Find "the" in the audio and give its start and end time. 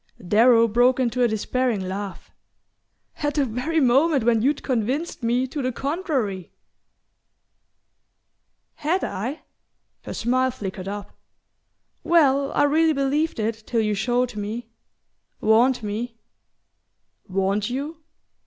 3.35-3.45, 5.61-5.71